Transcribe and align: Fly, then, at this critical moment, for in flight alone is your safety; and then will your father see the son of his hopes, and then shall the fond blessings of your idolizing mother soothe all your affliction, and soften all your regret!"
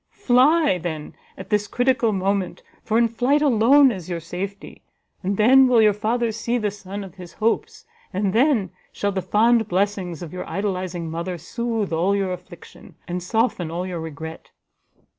Fly, 0.09 0.79
then, 0.79 1.13
at 1.37 1.51
this 1.51 1.67
critical 1.67 2.11
moment, 2.11 2.63
for 2.83 2.97
in 2.97 3.07
flight 3.07 3.43
alone 3.43 3.91
is 3.91 4.09
your 4.09 4.19
safety; 4.19 4.81
and 5.21 5.37
then 5.37 5.67
will 5.67 5.79
your 5.79 5.93
father 5.93 6.31
see 6.31 6.57
the 6.57 6.71
son 6.71 7.03
of 7.03 7.13
his 7.13 7.33
hopes, 7.33 7.85
and 8.11 8.33
then 8.33 8.71
shall 8.91 9.11
the 9.11 9.21
fond 9.21 9.67
blessings 9.67 10.23
of 10.23 10.33
your 10.33 10.49
idolizing 10.49 11.11
mother 11.11 11.37
soothe 11.37 11.93
all 11.93 12.15
your 12.15 12.33
affliction, 12.33 12.95
and 13.07 13.21
soften 13.21 13.69
all 13.69 13.85
your 13.85 13.99
regret!" 13.99 14.49